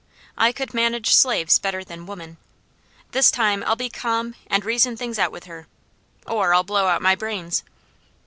[0.35, 2.37] I could manage slaves better than women.
[3.11, 5.67] This time I'll be calm, and reason things out with her,
[6.25, 7.63] or I'll blow out my brains."